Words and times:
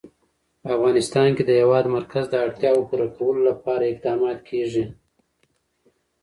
په 0.61 0.67
افغانستان 0.77 1.29
کې 1.35 1.43
د 1.45 1.47
د 1.47 1.51
هېواد 1.61 1.85
مرکز 1.97 2.25
د 2.29 2.35
اړتیاوو 2.45 2.87
پوره 2.89 3.07
کولو 3.17 3.41
لپاره 3.49 3.83
اقدامات 3.85 4.39
کېږي. 4.49 4.85